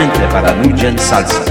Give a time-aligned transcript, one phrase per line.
[0.00, 1.44] exclusivamente para Nugent Salsa.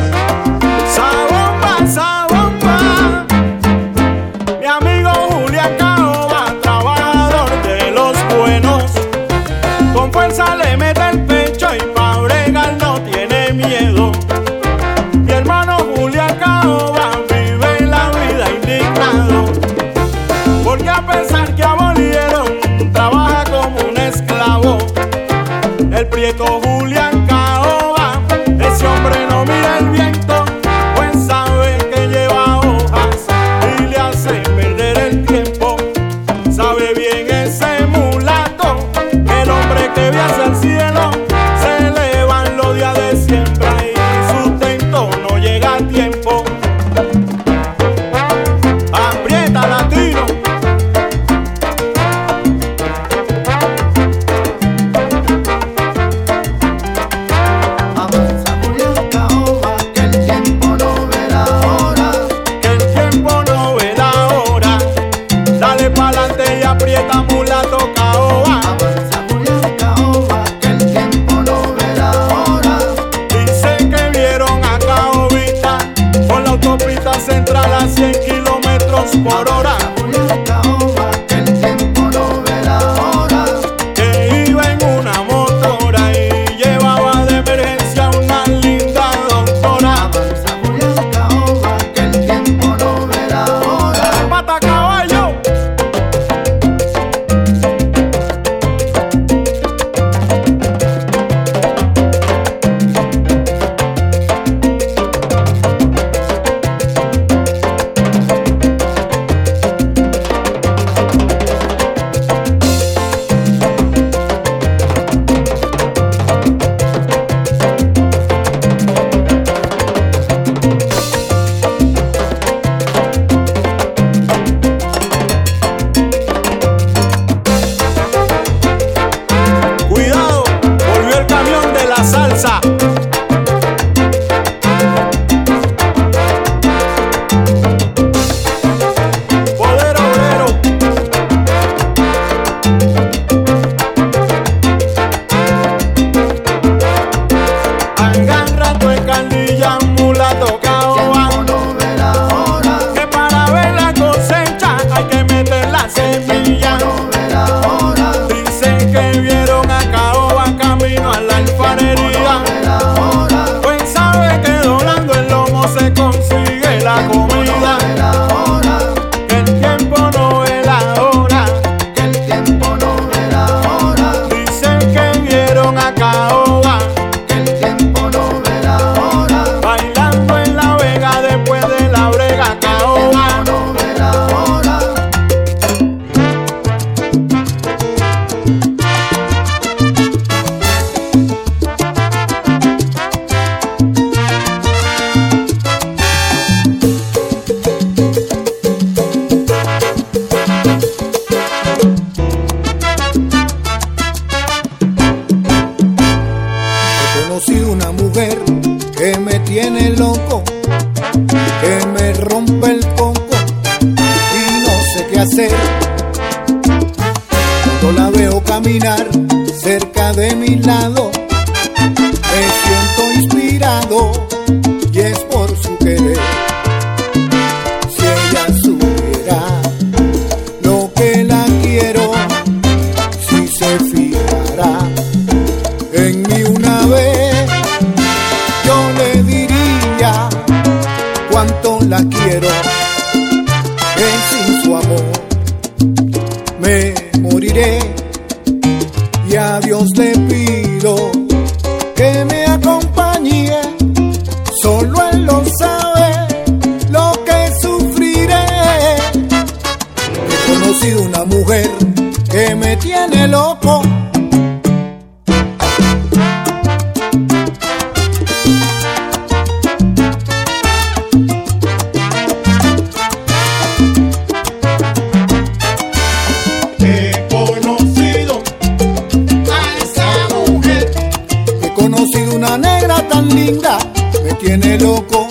[284.40, 285.28] tiene loco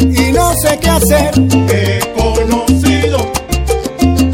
[0.00, 1.30] y no sé qué hacer.
[1.68, 3.18] He conocido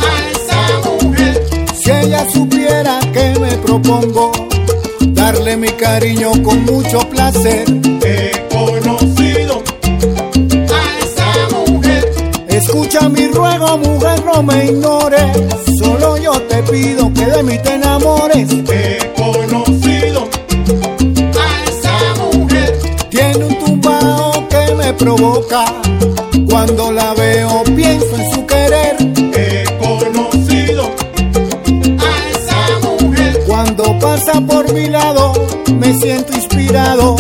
[0.01, 1.47] a esa mujer.
[1.75, 4.33] Si ella supiera que me propongo
[5.09, 7.65] darle mi cariño con mucho placer.
[8.05, 9.63] He conocido
[10.71, 12.13] a esa mujer.
[12.49, 15.23] Escucha mi ruego, mujer, no me ignores.
[15.79, 18.49] Solo yo te pido que de mí te enamores.
[18.69, 19.16] He
[24.99, 25.65] provoca.
[26.49, 28.97] Cuando la veo pienso en su querer.
[29.35, 30.91] He conocido
[31.99, 33.43] a esa mujer.
[33.47, 35.33] Cuando pasa por mi lado
[35.79, 37.17] me siento inspirado.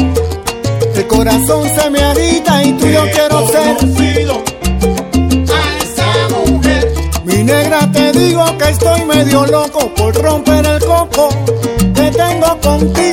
[0.95, 5.45] El corazón se me agita y tú yo quiero conocido ser.
[5.55, 6.95] A esa mujer.
[7.25, 11.29] Mi negra te digo que estoy medio loco por romper el coco
[11.95, 13.06] que tengo contigo.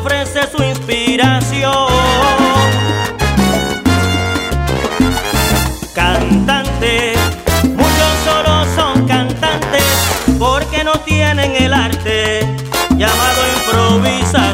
[0.00, 1.88] ofrece su inspiración.
[5.94, 7.14] cantante.
[7.64, 9.84] muchos solo son cantantes
[10.38, 12.40] porque no tienen el arte
[12.96, 14.49] llamado improvisar.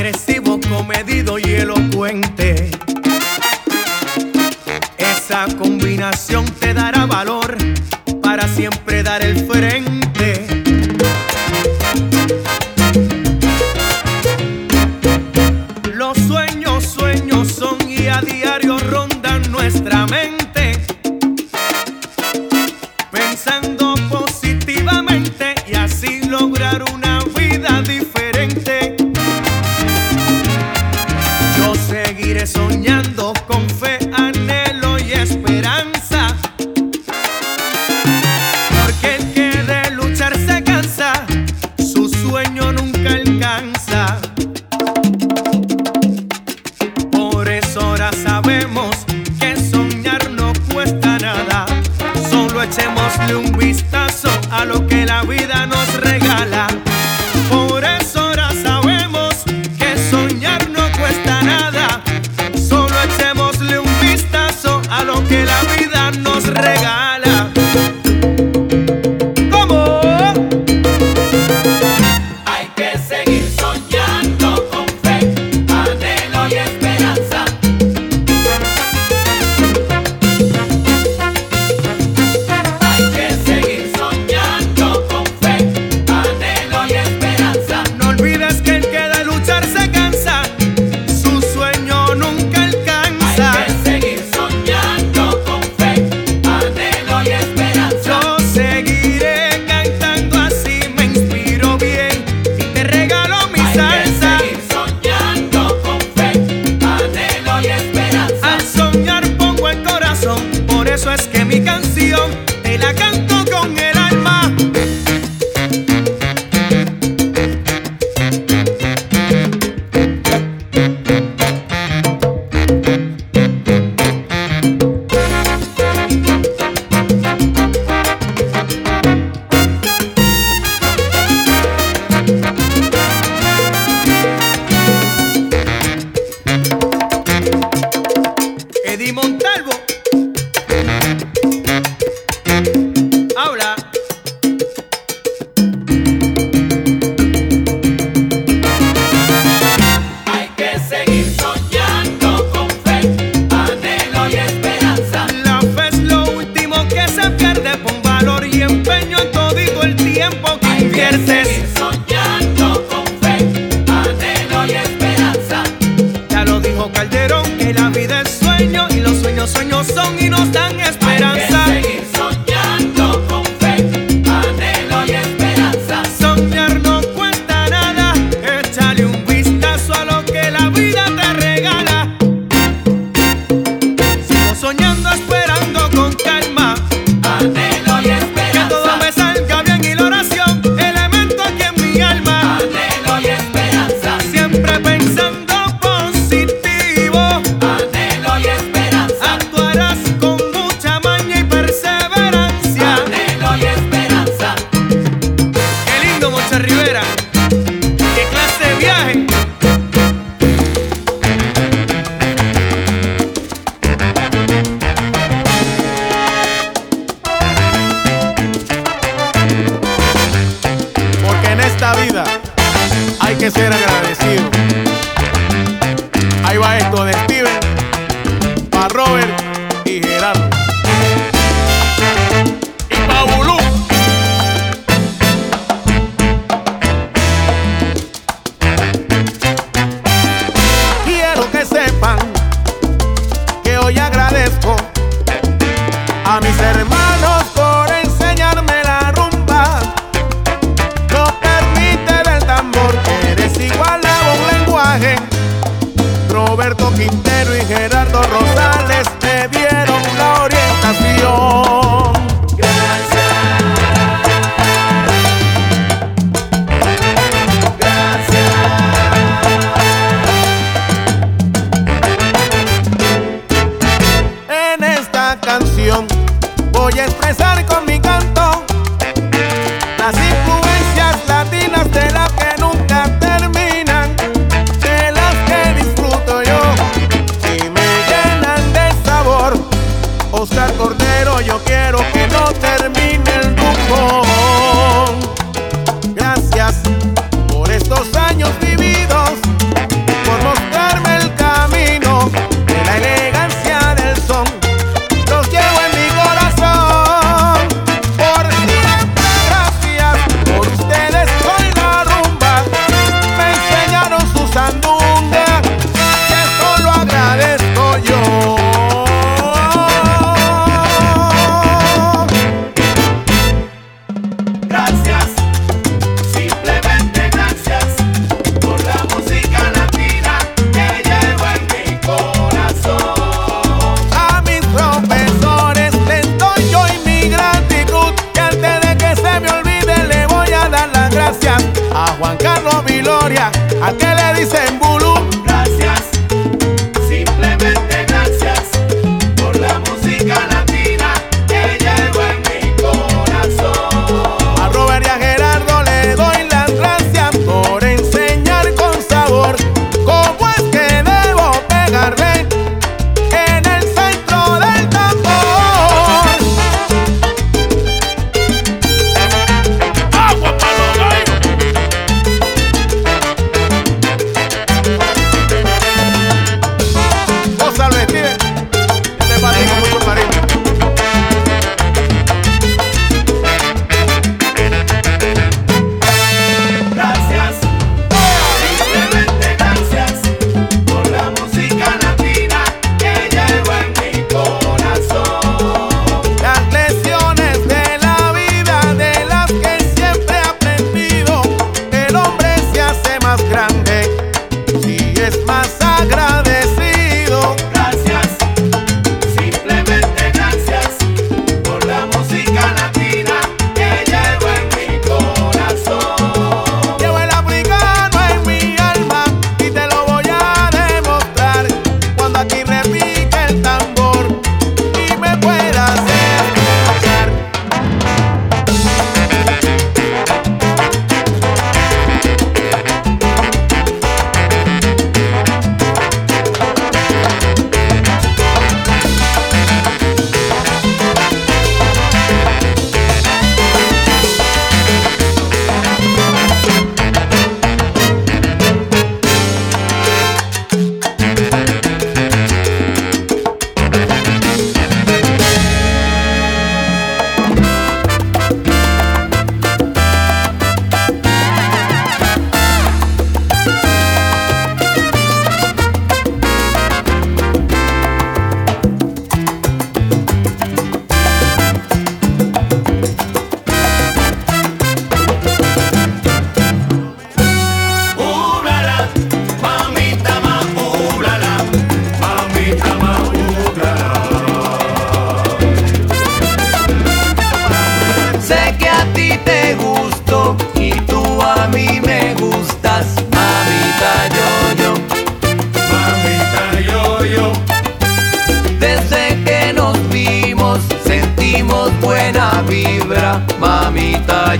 [0.00, 0.39] crecí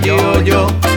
[0.05, 0.90] yo yo.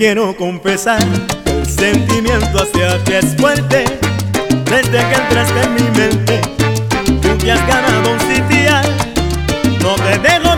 [0.00, 0.98] quiero confesar
[1.44, 3.84] el sentimiento hacia ti es fuerte.
[4.64, 6.40] Desde que entraste en mi mente,
[7.20, 8.96] tú te has ganado un sitial.
[9.82, 10.49] No te dejo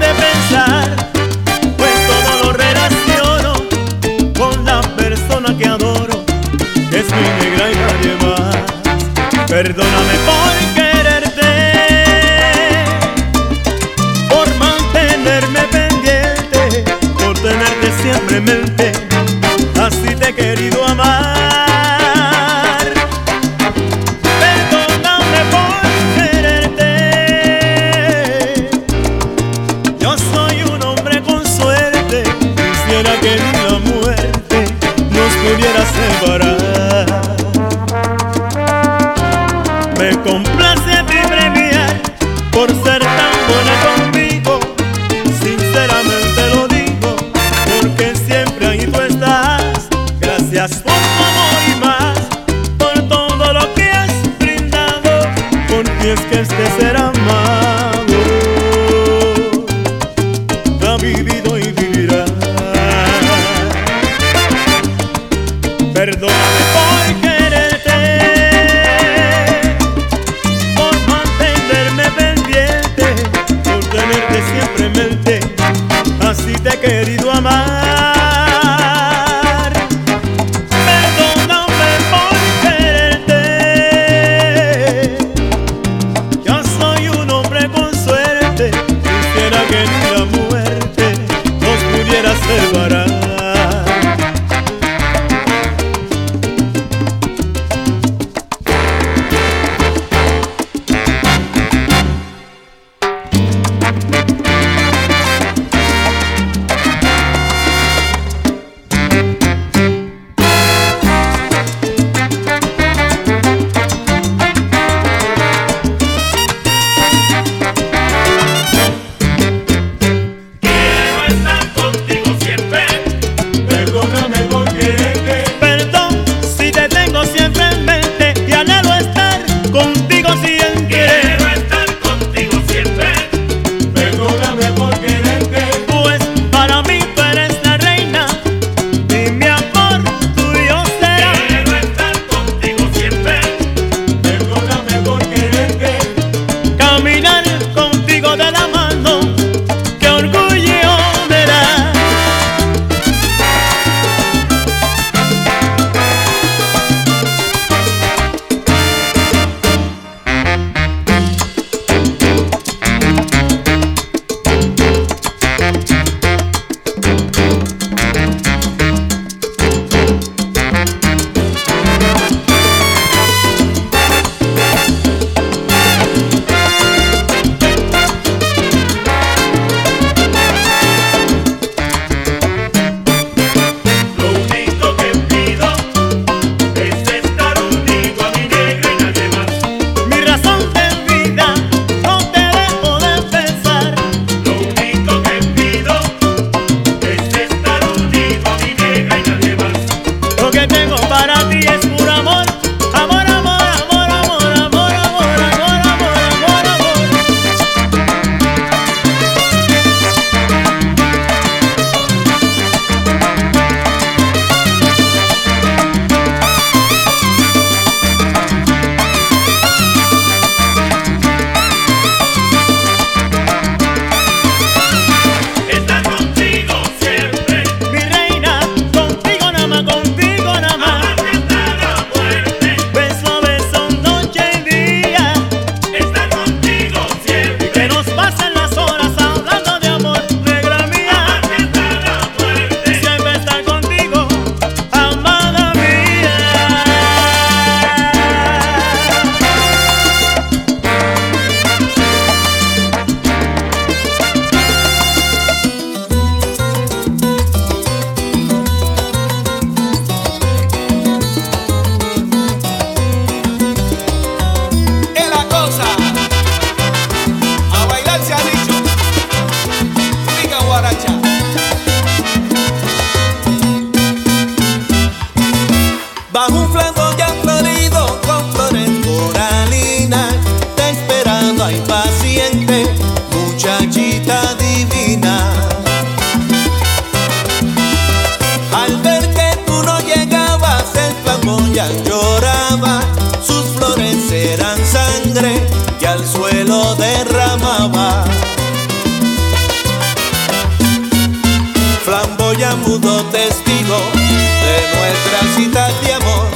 [302.59, 306.47] ya mudo testigo de nuestra cita de amor.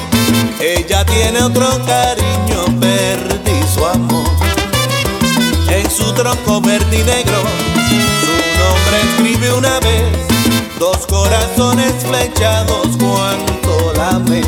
[0.60, 4.26] Ella tiene otro cariño, perdí su amor.
[5.68, 7.42] En su tronco verde y negro,
[8.20, 10.04] su nombre escribe una vez,
[10.78, 14.42] dos corazones flechados cuanto la ve.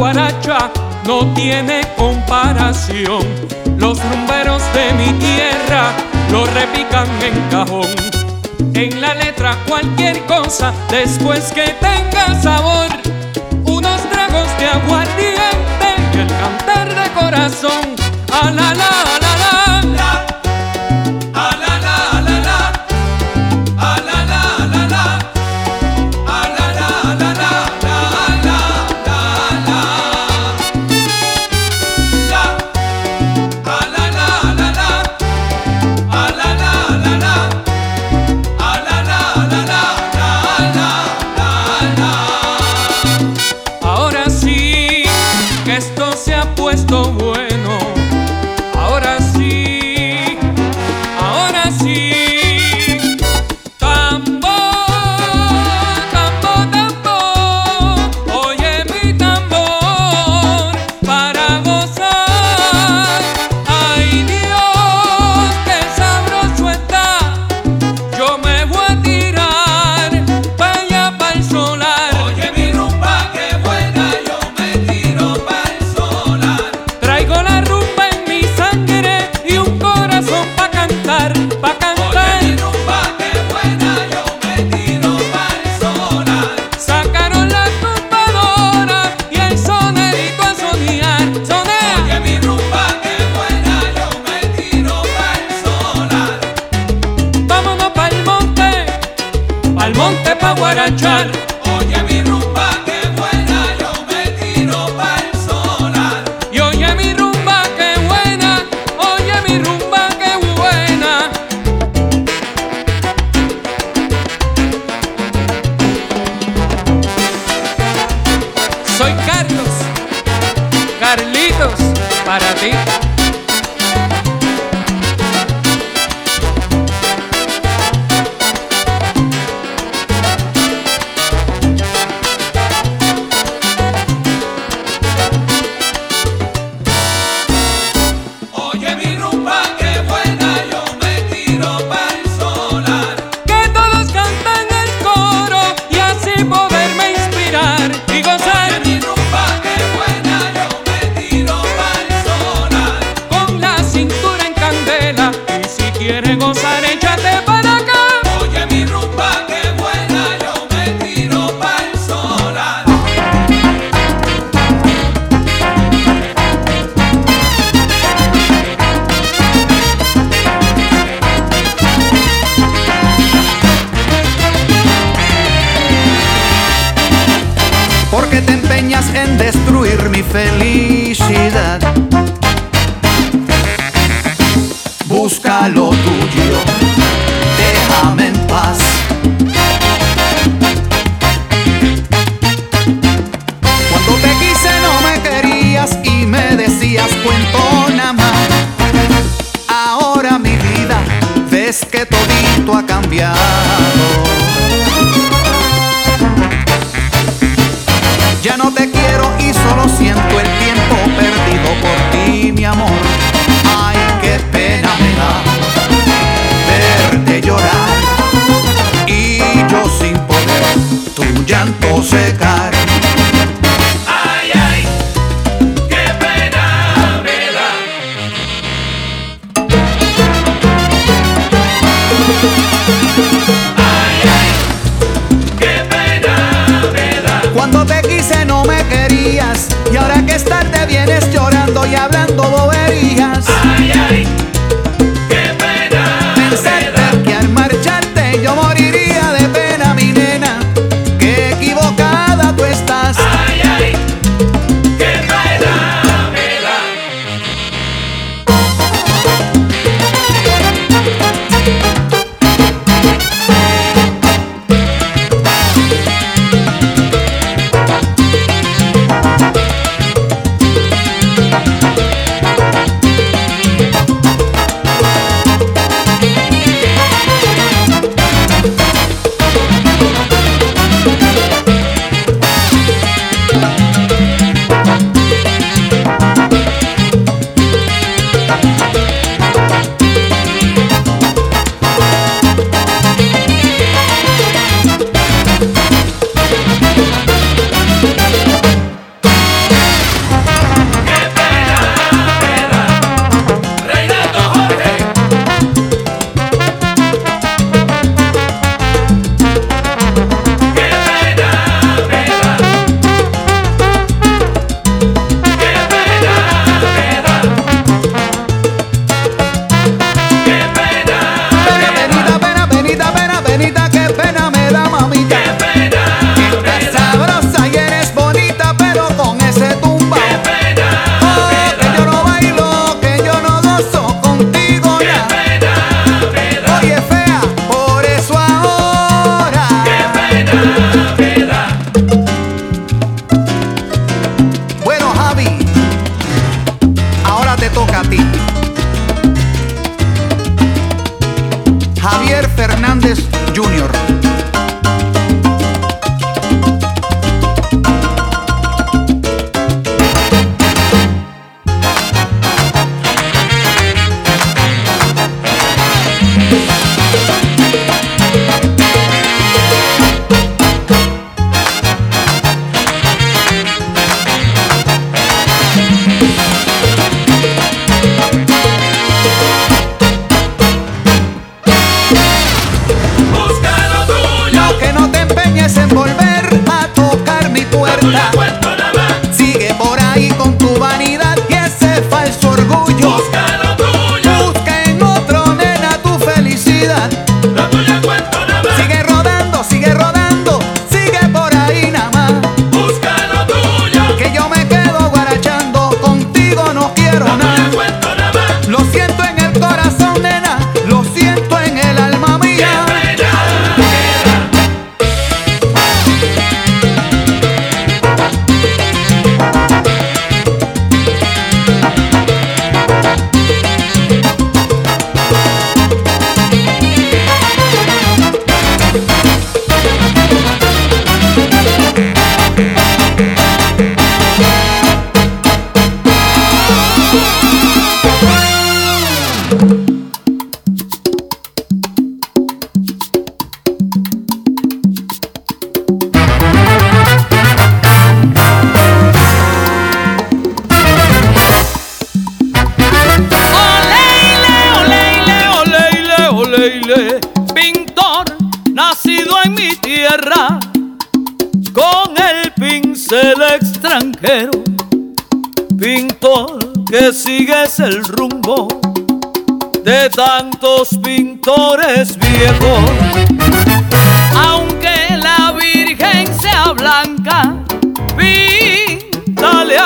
[0.00, 0.70] guaracha
[1.06, 3.22] no tiene comparación.
[3.76, 5.92] Los rumberos de mi tierra
[6.30, 7.94] lo repican en cajón.
[8.72, 12.88] En la letra cualquier cosa, después que tenga sabor,
[13.66, 17.84] unos tragos de aguardiente y el cantar de corazón.
[18.42, 19.19] A la la.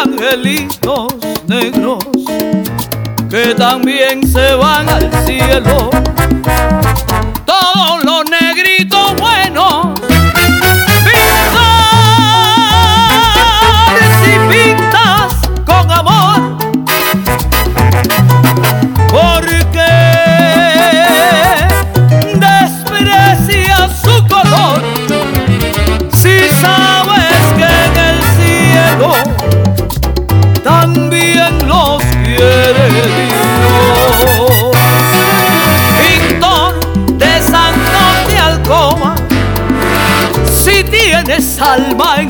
[0.04, 1.14] angelitos
[1.46, 2.04] negros
[3.30, 5.90] que también se van al cielo.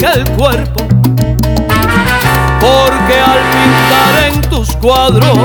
[0.04, 0.86] el cuerpo,
[2.60, 5.38] porque al pintar en tus cuadros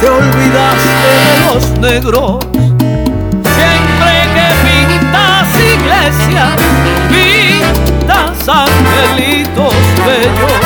[0.00, 2.38] te olvidaste de los negros.
[3.56, 6.52] Siempre que pintas iglesias,
[7.08, 10.62] pintas angelitos bellos,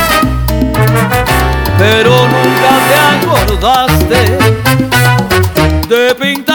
[1.78, 4.20] pero nunca te acordaste
[5.88, 6.49] de pintar.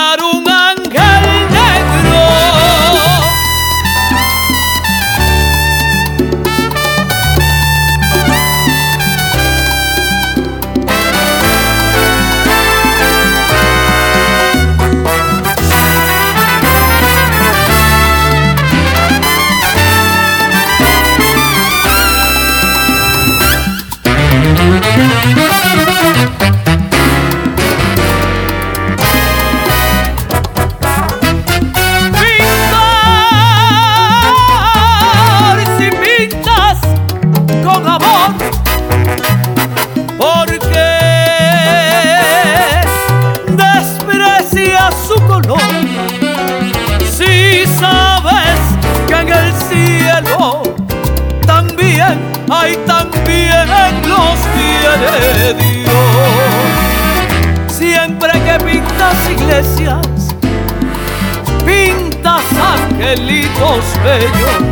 [61.65, 64.63] pintas angelitos bellos,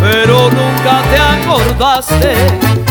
[0.00, 2.87] pero nunca te acordaste